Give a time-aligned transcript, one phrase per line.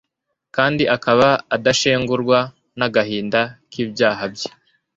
[0.55, 2.39] kandi akaba adashengurwa
[2.77, 4.49] n'agahinda k'ibyaha bye